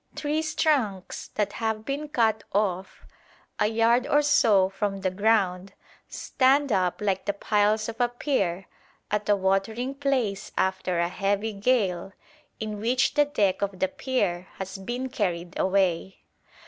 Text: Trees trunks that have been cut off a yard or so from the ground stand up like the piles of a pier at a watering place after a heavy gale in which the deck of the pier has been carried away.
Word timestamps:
Trees 0.15 0.55
trunks 0.55 1.27
that 1.35 1.53
have 1.53 1.85
been 1.85 2.07
cut 2.07 2.43
off 2.53 3.05
a 3.59 3.67
yard 3.67 4.07
or 4.07 4.23
so 4.23 4.67
from 4.67 5.01
the 5.01 5.11
ground 5.11 5.73
stand 6.09 6.71
up 6.71 7.01
like 7.01 7.25
the 7.25 7.33
piles 7.33 7.87
of 7.87 8.01
a 8.01 8.09
pier 8.09 8.65
at 9.11 9.29
a 9.29 9.35
watering 9.35 9.93
place 9.93 10.51
after 10.57 10.97
a 10.99 11.07
heavy 11.07 11.53
gale 11.53 12.13
in 12.59 12.79
which 12.81 13.13
the 13.13 13.25
deck 13.25 13.61
of 13.61 13.77
the 13.77 13.87
pier 13.87 14.47
has 14.57 14.79
been 14.79 15.07
carried 15.07 15.55
away. 15.59 16.23